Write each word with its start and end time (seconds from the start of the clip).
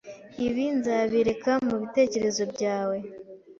Ibi 0.47 0.65
nzabireka 0.77 1.51
mubitekerezo 1.67 2.43
byawe. 2.53 2.97